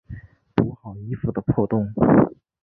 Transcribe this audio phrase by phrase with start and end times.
[0.55, 1.93] 补好衣服的破洞